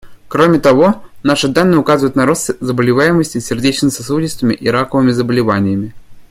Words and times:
Кроме 0.27 0.59
того, 0.59 1.03
наши 1.21 1.47
данные 1.47 1.77
указывают 1.77 2.15
на 2.15 2.25
рост 2.25 2.55
заболеваемости 2.59 3.37
сердечно-сосудистыми 3.37 4.55
и 4.55 4.67
раковыми 4.67 5.11
заболеваниями. 5.11 5.93